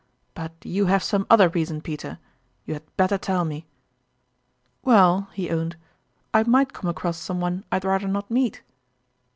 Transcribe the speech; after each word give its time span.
But 0.33 0.53
you 0.63 0.87
have 0.87 1.03
some 1.03 1.27
other 1.29 1.47
reason, 1.49 1.79
Peter 1.79 2.17
you 2.65 2.73
had 2.73 2.97
better 2.97 3.19
tell 3.19 3.45
me!"" 3.45 3.67
Well," 4.83 5.27
he 5.33 5.51
owned," 5.51 5.75
I 6.33 6.41
might 6.41 6.73
come 6.73 6.89
across 6.89 7.19
some 7.19 7.39
one 7.39 7.65
I'd 7.71 7.85
rather 7.85 8.07
not 8.07 8.31
meet." 8.31 8.63